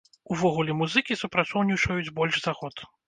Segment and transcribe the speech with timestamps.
[0.35, 2.87] Увогуле, музыкі супрацоўнічаюць больш за год.